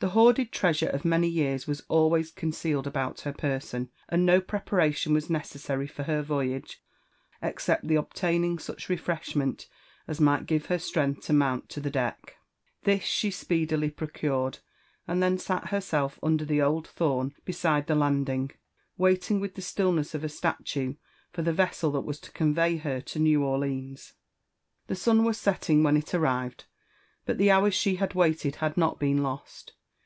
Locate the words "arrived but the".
26.12-27.52